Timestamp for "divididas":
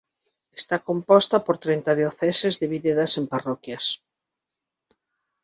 2.63-3.11